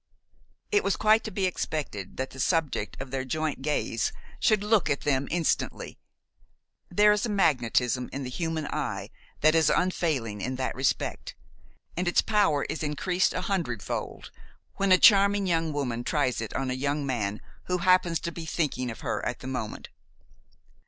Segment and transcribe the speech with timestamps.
[0.71, 4.89] It was quite to be expected that the subject of their joint gaze should look
[4.89, 5.99] at them instantly.
[6.89, 9.11] There is a magnetism in the human eye
[9.41, 11.35] that is unfailing in that respect,
[11.95, 14.31] and its power is increased a hundredfold
[14.77, 18.47] when a charming young woman tries it on a young man who happens to be
[18.47, 19.89] thinking of her at the moment.